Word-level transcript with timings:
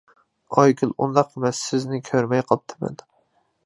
ئايگۈل 0.61 0.95
:ئۇنداق 1.03 1.31
ئەمەس، 1.37 1.63
سىزنى 1.69 2.03
كۆرمەي 2.11 2.47
قاپتىمەن. 2.53 3.03